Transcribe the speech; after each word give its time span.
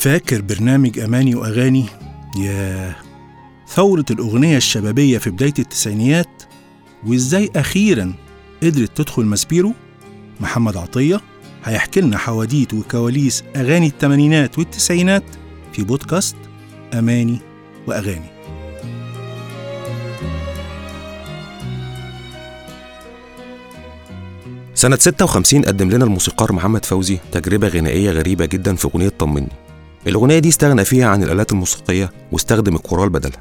فاكر 0.00 0.40
برنامج 0.40 0.98
أماني 0.98 1.34
وأغاني؟ 1.34 1.86
ياه 2.38 2.94
ثورة 3.68 4.04
الأغنية 4.10 4.56
الشبابية 4.56 5.18
في 5.18 5.30
بداية 5.30 5.54
التسعينيات 5.58 6.42
وإزاي 7.06 7.50
أخيرا 7.56 8.14
قدرت 8.62 8.96
تدخل 8.96 9.24
ماسبيرو؟ 9.24 9.74
محمد 10.40 10.76
عطية 10.76 11.20
هيحكي 11.64 12.00
لنا 12.00 12.18
حواديت 12.18 12.74
وكواليس 12.74 13.44
أغاني 13.56 13.86
الثمانينات 13.86 14.58
والتسعينات 14.58 15.24
في 15.72 15.82
بودكاست 15.82 16.36
أماني 16.94 17.38
وأغاني. 17.86 18.30
سنة 24.74 24.96
56 24.96 25.62
قدم 25.62 25.90
لنا 25.90 26.04
الموسيقار 26.04 26.52
محمد 26.52 26.84
فوزي 26.84 27.18
تجربة 27.32 27.68
غنائية 27.68 28.10
غريبة 28.10 28.46
جدا 28.46 28.74
في 28.74 28.84
أغنية 28.84 29.08
طمني. 29.08 29.69
الأغنية 30.06 30.38
دي 30.38 30.48
استغنى 30.48 30.84
فيها 30.84 31.08
عن 31.08 31.22
الآلات 31.22 31.52
الموسيقية 31.52 32.10
واستخدم 32.32 32.74
الكورال 32.74 33.10
بدلها. 33.10 33.40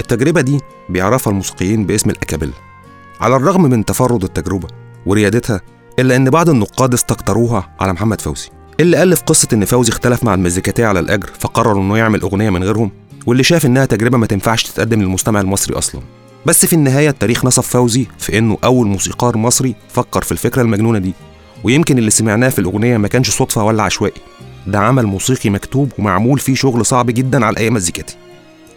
التجربة 0.00 0.40
دي 0.40 0.60
بيعرفها 0.88 1.30
الموسيقيين 1.30 1.86
باسم 1.86 2.10
الأكابيل. 2.10 2.50
على 3.20 3.36
الرغم 3.36 3.62
من 3.62 3.84
تفرد 3.84 4.24
التجربة 4.24 4.68
وريادتها 5.06 5.60
إلا 5.98 6.16
إن 6.16 6.30
بعض 6.30 6.48
النقاد 6.48 6.94
استكتروها 6.94 7.74
على 7.80 7.92
محمد 7.92 8.20
فوزي. 8.20 8.48
اللي 8.80 9.02
ألف 9.02 9.22
قصة 9.22 9.48
إن 9.52 9.64
فوزي 9.64 9.92
اختلف 9.92 10.24
مع 10.24 10.34
المزيكاتية 10.34 10.86
على 10.86 11.00
الأجر 11.00 11.30
فقرر 11.38 11.80
إنه 11.80 11.98
يعمل 11.98 12.20
أغنية 12.20 12.50
من 12.50 12.64
غيرهم 12.64 12.90
واللي 13.26 13.42
شاف 13.42 13.66
إنها 13.66 13.84
تجربة 13.84 14.18
ما 14.18 14.26
تنفعش 14.26 14.62
تتقدم 14.62 15.02
للمستمع 15.02 15.40
المصري 15.40 15.78
أصلا. 15.78 16.00
بس 16.46 16.66
في 16.66 16.72
النهاية 16.72 17.10
التاريخ 17.10 17.44
نصف 17.44 17.68
فوزي 17.68 18.06
في 18.18 18.38
إنه 18.38 18.58
أول 18.64 18.86
موسيقار 18.86 19.36
مصري 19.36 19.74
فكر 19.88 20.22
في 20.22 20.32
الفكرة 20.32 20.62
المجنونة 20.62 20.98
دي 20.98 21.14
ويمكن 21.64 21.98
اللي 21.98 22.10
سمعناه 22.10 22.48
في 22.48 22.58
الأغنية 22.58 22.96
ما 22.96 23.08
كانش 23.08 23.30
صدفة 23.30 23.64
ولا 23.64 23.82
عشوائي. 23.82 24.20
ده 24.70 24.78
عمل 24.78 25.06
موسيقي 25.06 25.50
مكتوب 25.50 25.92
ومعمول 25.98 26.38
فيه 26.38 26.54
شغل 26.54 26.86
صعب 26.86 27.06
جدا 27.06 27.46
على 27.46 27.56
أي 27.58 27.70
مزيكاتي 27.70 28.16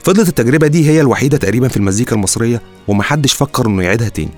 فضلت 0.04 0.30
التجربة 0.30 0.68
دي 0.68 0.90
هي 0.90 1.02
الوحيدة 1.02 1.38
تقريبا 1.38 1.68
في 1.68 1.78
المزيكا 1.78 2.16
المصرية 2.16 2.62
ومحدش 2.88 3.34
فكر 3.34 3.68
إنه 3.68 3.84
يعيدها 3.84 4.10
تاني. 4.10 4.30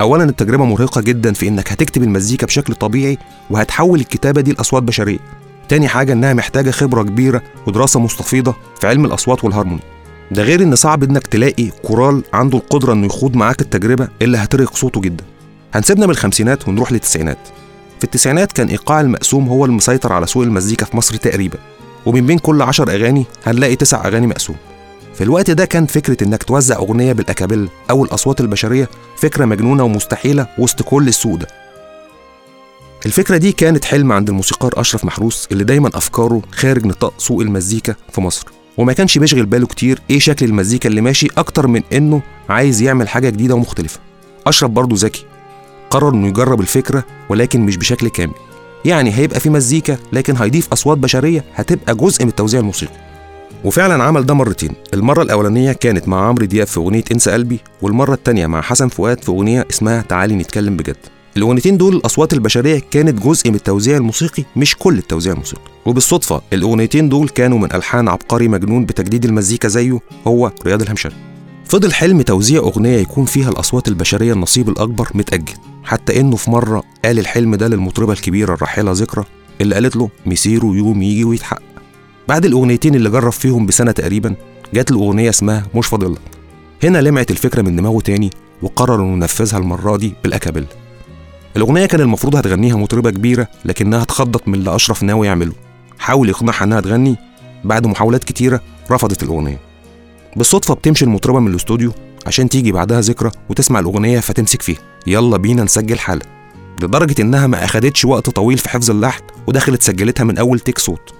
أولا 0.00 0.24
التجربة 0.24 0.64
مرهقة 0.64 1.00
جدا 1.00 1.32
في 1.32 1.48
إنك 1.48 1.72
هتكتب 1.72 2.02
المزيكا 2.02 2.46
بشكل 2.46 2.74
طبيعي 2.74 3.18
وهتحول 3.50 4.00
الكتابة 4.00 4.40
دي 4.40 4.52
لأصوات 4.52 4.82
بشرية. 4.82 5.18
تاني 5.68 5.88
حاجة 5.88 6.12
إنها 6.12 6.34
محتاجة 6.34 6.70
خبرة 6.70 7.02
كبيرة 7.02 7.42
ودراسة 7.66 8.00
مستفيضة 8.00 8.54
في 8.80 8.86
علم 8.86 9.04
الأصوات 9.04 9.44
والهارموني. 9.44 9.82
ده 10.30 10.42
غير 10.42 10.62
إن 10.62 10.76
صعب 10.76 11.02
إنك 11.02 11.26
تلاقي 11.26 11.70
كورال 11.82 12.22
عنده 12.32 12.58
القدرة 12.58 12.92
إنه 12.92 13.06
يخوض 13.06 13.36
معاك 13.36 13.60
التجربة 13.60 14.08
اللي 14.22 14.38
هترهق 14.38 14.76
صوته 14.76 15.00
جدا. 15.00 15.24
هنسيبنا 15.74 16.06
من 16.06 16.12
الخمسينات 16.12 16.68
ونروح 16.68 16.92
للتسعينات. 16.92 17.38
في 18.00 18.04
التسعينات 18.04 18.52
كان 18.52 18.68
إيقاع 18.68 19.00
المقسوم 19.00 19.48
هو 19.48 19.64
المسيطر 19.64 20.12
على 20.12 20.26
سوق 20.26 20.42
المزيكا 20.42 20.86
في 20.86 20.96
مصر 20.96 21.16
تقريبا 21.16 21.58
ومن 22.06 22.26
بين 22.26 22.38
كل 22.38 22.62
عشر 22.62 22.90
أغاني 22.90 23.24
هنلاقي 23.46 23.76
تسع 23.76 24.06
أغاني 24.06 24.26
مقسوم 24.26 24.56
في 25.14 25.24
الوقت 25.24 25.50
ده 25.50 25.64
كان 25.64 25.86
فكرة 25.86 26.24
إنك 26.24 26.42
توزع 26.42 26.76
أغنية 26.76 27.12
بالأكابيل 27.12 27.68
أو 27.90 28.04
الأصوات 28.04 28.40
البشرية 28.40 28.88
فكرة 29.16 29.44
مجنونة 29.44 29.84
ومستحيلة 29.84 30.46
وسط 30.58 30.82
كل 30.82 31.08
السوق 31.08 31.34
ده. 31.34 31.46
الفكرة 33.06 33.36
دي 33.36 33.52
كانت 33.52 33.84
حلم 33.84 34.12
عند 34.12 34.28
الموسيقار 34.28 34.72
أشرف 34.76 35.04
محروس 35.04 35.48
اللي 35.52 35.64
دايما 35.64 35.90
أفكاره 35.94 36.42
خارج 36.52 36.86
نطاق 36.86 37.14
سوق 37.18 37.40
المزيكا 37.40 37.94
في 38.12 38.20
مصر. 38.20 38.46
وما 38.76 38.92
كانش 38.92 39.18
بيشغل 39.18 39.46
باله 39.46 39.66
كتير 39.66 40.02
إيه 40.10 40.18
شكل 40.18 40.46
المزيكا 40.46 40.88
اللي 40.88 41.00
ماشي 41.00 41.28
أكتر 41.38 41.66
من 41.66 41.82
إنه 41.92 42.22
عايز 42.48 42.82
يعمل 42.82 43.08
حاجة 43.08 43.30
جديدة 43.30 43.54
ومختلفة. 43.54 44.00
أشرف 44.46 44.70
برضه 44.70 44.96
ذكي 44.98 45.24
قرر 45.90 46.14
إنه 46.14 46.28
يجرب 46.28 46.60
الفكرة 46.60 47.04
ولكن 47.28 47.60
مش 47.60 47.76
بشكل 47.76 48.08
كامل. 48.08 48.34
يعني 48.84 49.14
هيبقى 49.14 49.40
في 49.40 49.50
مزيكا 49.50 49.96
لكن 50.12 50.36
هيضيف 50.36 50.68
أصوات 50.72 50.98
بشرية 50.98 51.44
هتبقى 51.54 51.94
جزء 51.94 52.22
من 52.24 52.28
التوزيع 52.28 52.60
الموسيقي 52.60 52.92
وفعلا 53.64 54.04
عمل 54.04 54.26
ده 54.26 54.34
مرتين. 54.34 54.70
المرة 54.94 55.22
الأولانية 55.22 55.72
كانت 55.72 56.08
مع 56.08 56.28
عمرو 56.28 56.46
دياب 56.46 56.66
في 56.66 56.76
أغنية 56.80 57.04
إنسى 57.12 57.30
قلبي 57.30 57.60
والمرة 57.82 58.14
التانية 58.14 58.46
مع 58.46 58.60
حسن 58.60 58.88
فؤاد 58.88 59.22
في 59.22 59.28
أغنية 59.28 59.66
اسمها 59.70 60.02
تعالي 60.02 60.34
نتكلم 60.34 60.76
بجد. 60.76 60.96
الأغنيتين 61.36 61.76
دول 61.76 61.96
الأصوات 61.96 62.32
البشرية 62.32 62.82
كانت 62.90 63.22
جزء 63.22 63.48
من 63.50 63.54
التوزيع 63.54 63.96
الموسيقي 63.96 64.44
مش 64.56 64.76
كل 64.76 64.98
التوزيع 64.98 65.32
الموسيقي. 65.32 65.62
وبالصدفة 65.86 66.40
الأغنيتين 66.52 67.08
دول 67.08 67.28
كانوا 67.28 67.58
من 67.58 67.72
ألحان 67.74 68.08
عبقري 68.08 68.48
مجنون 68.48 68.84
بتجديد 68.84 69.24
المزيكا 69.24 69.68
زيه 69.68 69.98
هو 70.26 70.52
رياض 70.66 70.82
الهمشري. 70.82 71.14
فضل 71.64 71.92
حلم 71.92 72.22
توزيع 72.22 72.60
أغنية 72.60 72.96
يكون 72.98 73.24
فيها 73.24 73.50
الأصوات 73.50 73.88
البشرية 73.88 74.32
النصيب 74.32 74.68
الأكبر 74.68 75.08
متأجل. 75.14 75.54
حتى 75.90 76.20
إنه 76.20 76.36
في 76.36 76.50
مرة 76.50 76.82
قال 77.04 77.18
الحلم 77.18 77.54
ده 77.54 77.68
للمطربة 77.68 78.12
الكبيرة 78.12 78.54
الراحلة 78.54 78.92
ذكرى 78.92 79.24
اللي 79.60 79.74
قالت 79.74 79.96
له 79.96 80.10
مسيره 80.26 80.64
يوم 80.64 81.02
يجي 81.02 81.24
ويتحقق 81.24 81.62
بعد 82.28 82.44
الأغنيتين 82.44 82.94
اللي 82.94 83.10
جرب 83.10 83.32
فيهم 83.32 83.66
بسنة 83.66 83.92
تقريبا 83.92 84.34
جات 84.74 84.90
الأغنية 84.90 85.30
اسمها 85.30 85.66
مش 85.74 85.86
فاضلك 85.86 86.20
هنا 86.82 86.98
لمعت 86.98 87.30
الفكرة 87.30 87.62
من 87.62 87.76
دماغه 87.76 88.00
تاني 88.00 88.30
وقرر 88.62 88.94
إنه 89.02 89.12
ينفذها 89.12 89.58
المرة 89.58 89.96
دي 89.96 90.14
بالأكابيل. 90.22 90.66
الأغنية 91.56 91.86
كان 91.86 92.00
المفروض 92.00 92.36
هتغنيها 92.36 92.76
مطربة 92.76 93.10
كبيرة 93.10 93.48
لكنها 93.64 94.02
اتخضت 94.02 94.48
من 94.48 94.54
اللي 94.54 94.74
أشرف 94.74 95.02
ناوي 95.02 95.26
يعمله. 95.26 95.52
حاول 95.98 96.28
يقنعها 96.28 96.64
إنها 96.64 96.80
تغني 96.80 97.16
بعد 97.64 97.86
محاولات 97.86 98.24
كتيرة 98.24 98.60
رفضت 98.90 99.22
الأغنية. 99.22 99.58
بالصدفة 100.36 100.74
بتمشي 100.74 101.04
المطربة 101.04 101.40
من 101.40 101.50
الاستوديو 101.50 101.92
عشان 102.30 102.48
تيجي 102.48 102.72
بعدها 102.72 103.00
ذكرى 103.00 103.30
وتسمع 103.48 103.80
الأغنية 103.80 104.20
فتمسك 104.20 104.62
فيها. 104.62 104.78
يلا 105.06 105.36
بينا 105.36 105.64
نسجل 105.64 105.98
حالة 105.98 106.22
لدرجة 106.82 107.22
إنها 107.22 107.46
ما 107.46 107.64
أخدتش 107.64 108.04
وقت 108.04 108.30
طويل 108.30 108.58
في 108.58 108.68
حفظ 108.68 108.90
اللحن 108.90 109.22
ودخلت 109.46 109.82
سجلتها 109.82 110.24
من 110.24 110.38
أول 110.38 110.60
تيك 110.60 110.78
صوت 110.78 111.14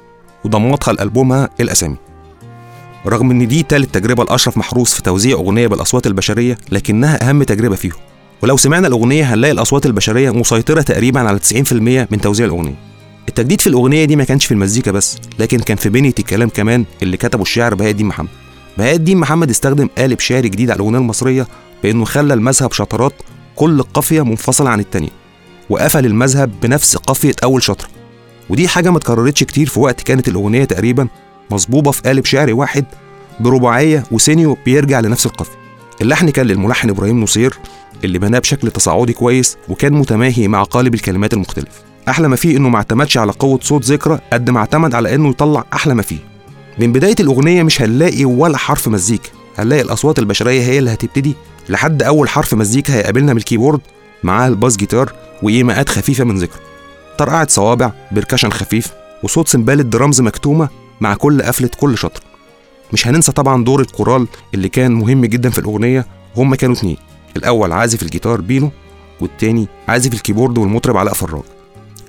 وضمتها 0.45 0.93
لألبومها 0.93 1.49
الأسامي. 1.61 1.97
رغم 3.07 3.31
إن 3.31 3.49
دي 3.49 3.63
تالت 3.63 3.95
تجربة 3.95 4.25
لأشرف 4.25 4.57
محروس 4.57 4.95
في 4.95 5.03
توزيع 5.03 5.37
أغنية 5.37 5.67
بالأصوات 5.67 6.07
البشرية 6.07 6.59
لكنها 6.73 7.29
أهم 7.29 7.43
تجربة 7.43 7.77
فيهم. 7.77 7.97
ولو 8.43 8.57
سمعنا 8.57 8.87
الأغنية 8.89 9.35
هنلاقي 9.35 9.53
الأصوات 9.53 9.87
البشرية 9.87 10.31
مسيطرة 10.31 10.83
تقريبا 10.83 11.21
على 11.21 11.39
90% 11.39 11.73
من 12.11 12.21
توزيع 12.23 12.47
الأغنية. 12.47 12.75
التجديد 13.29 13.61
في 13.61 13.67
الأغنية 13.67 14.05
دي 14.05 14.17
ما 14.17 14.25
كانش 14.25 14.47
في 14.47 14.53
المزيكا 14.53 14.91
بس 14.91 15.17
لكن 15.39 15.59
كان 15.59 15.77
في 15.77 15.89
بنية 15.89 16.15
الكلام 16.19 16.49
كمان 16.49 16.85
اللي 17.03 17.17
كتبه 17.17 17.43
الشاعر 17.43 17.75
بهاء 17.75 17.91
الدين 17.91 18.07
محمد. 18.07 18.29
بهاء 18.81 18.95
الدين 18.95 19.19
محمد 19.19 19.51
استخدم 19.51 19.89
قالب 19.99 20.21
شعري 20.21 20.49
جديد 20.49 20.71
على 20.71 20.77
الأغنية 20.77 20.99
المصرية 20.99 21.47
بإنه 21.83 22.05
خلى 22.05 22.35
المذهب 22.35 22.73
شطرات 22.73 23.13
كل 23.57 23.83
قافية 23.83 24.25
منفصلة 24.25 24.71
عن 24.71 24.81
التانية 24.81 25.09
وقفل 25.71 26.07
المذهب 26.07 26.53
بنفس 26.63 26.97
قافية 26.97 27.35
أول 27.45 27.63
شطرة 27.63 27.89
ودي 28.51 28.69
حاجة 28.69 28.91
ما 28.91 28.99
اتكررتش 28.99 29.45
كتير 29.45 29.69
في 29.69 29.81
وقت 29.81 30.01
كانت 30.01 30.29
الأغنية 30.29 30.65
تقريبا 30.65 31.09
مصبوبة 31.51 31.91
في 31.91 32.03
قالب 32.03 32.25
شعري 32.25 32.53
واحد 32.53 32.85
برباعية 33.41 34.05
وسينيو 34.11 34.57
بيرجع 34.65 35.01
لنفس 35.01 35.27
القافية. 35.27 35.59
اللحن 36.01 36.31
كان 36.31 36.47
للملحن 36.47 36.91
إبراهيم 36.91 37.21
نصير 37.21 37.59
اللي 38.05 38.19
بناه 38.19 38.39
بشكل 38.39 38.71
تصاعدي 38.71 39.13
كويس 39.13 39.57
وكان 39.69 39.93
متماهي 39.93 40.49
مع 40.49 40.63
قالب 40.63 40.95
الكلمات 40.95 41.33
المختلف 41.33 41.83
أحلى 42.09 42.29
ما 42.29 42.37
فيه 42.37 42.57
إنه 42.57 42.69
ما 42.69 42.77
اعتمدش 42.77 43.19
على 43.19 43.33
قوة 43.33 43.59
صوت 43.63 43.85
ذكرى 43.85 44.21
قد 44.33 44.51
ما 44.51 44.59
اعتمد 44.59 44.95
على 44.95 45.15
إنه 45.15 45.29
يطلع 45.29 45.65
أحلى 45.73 45.95
ما 45.95 46.03
فيه. 46.03 46.30
من 46.81 46.93
بداية 46.93 47.15
الأغنية 47.21 47.63
مش 47.63 47.83
هنلاقي 47.83 48.25
ولا 48.25 48.59
حرف 48.59 48.89
مزيكا. 48.89 49.29
هنلاقي 49.59 49.83
الأصوات 49.83 50.19
البشرية 50.19 50.63
هي 50.63 50.79
اللي 50.79 50.93
هتبتدي. 50.93 51.35
لحد 51.69 52.03
أول 52.03 52.29
حرف 52.29 52.55
مزيكا 52.55 52.95
هيقابلنا 52.95 53.33
من 53.33 53.39
الكيبورد 53.39 53.81
معاه 54.23 54.49
الباس 54.49 54.77
جيتار 54.77 55.13
وإيماءات 55.43 55.89
خفيفة 55.89 56.25
من 56.25 56.39
ذكرى 56.39 56.61
طرقعة 57.19 57.49
صوابع 57.49 57.93
percussion 58.13 58.51
خفيف 58.51 58.89
وصوت 59.23 59.49
سيمبال 59.49 59.81
الدرامز 59.81 60.21
مكتومة 60.21 60.69
مع 61.01 61.15
كل 61.15 61.43
قفلة 61.43 61.71
كل 61.81 61.99
شطر. 61.99 62.21
مش 62.93 63.07
هننسى 63.07 63.33
طبعا 63.33 63.65
دور 63.65 63.81
الكورال 63.81 64.27
اللي 64.55 64.69
كان 64.69 64.93
مهم 64.93 65.25
جدا 65.25 65.51
في 65.51 65.59
الأغنية. 65.59 66.07
وهم 66.37 66.55
كانوا 66.55 66.75
اتنين. 66.75 66.97
الأول 67.37 67.73
عازف 67.73 68.03
الجيتار 68.03 68.41
بينو 68.41 68.71
والتاني 69.21 69.69
عازف 69.89 70.13
الكيبورد 70.15 70.59
والمطرب 70.59 70.97
علاء 70.97 71.15
فراج. 71.15 71.43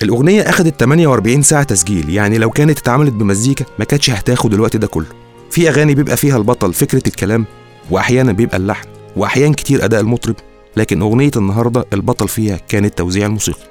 الأغنية 0.03 0.41
أخدت 0.41 0.79
48 0.79 1.41
ساعة 1.41 1.63
تسجيل 1.63 2.09
يعني 2.09 2.37
لو 2.37 2.49
كانت 2.49 2.79
اتعملت 2.79 3.13
بمزيكا 3.13 3.65
ما 3.79 3.85
كانتش 3.85 4.09
هتاخد 4.09 4.53
الوقت 4.53 4.77
ده 4.77 4.87
كله. 4.87 5.05
في 5.51 5.69
أغاني 5.69 5.95
بيبقى 5.95 6.17
فيها 6.17 6.37
البطل 6.37 6.73
فكرة 6.73 7.03
الكلام 7.07 7.45
وأحيانا 7.91 8.31
بيبقى 8.31 8.57
اللحن 8.57 8.87
وأحيان 9.15 9.53
كتير 9.53 9.85
أداء 9.85 10.01
المطرب 10.01 10.35
لكن 10.77 11.01
أغنية 11.01 11.31
النهاردة 11.37 11.85
البطل 11.93 12.27
فيها 12.27 12.57
كان 12.67 12.85
التوزيع 12.85 13.25
الموسيقي 13.25 13.70